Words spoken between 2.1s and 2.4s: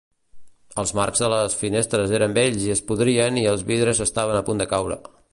eren